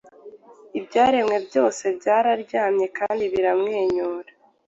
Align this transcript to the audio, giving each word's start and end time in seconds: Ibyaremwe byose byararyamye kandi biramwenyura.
Ibyaremwe 0.79 1.37
byose 1.47 1.83
byararyamye 1.97 2.85
kandi 2.97 3.23
biramwenyura. 3.33 4.29